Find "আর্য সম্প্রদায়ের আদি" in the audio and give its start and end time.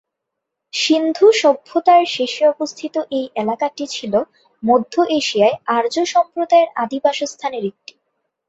5.77-6.97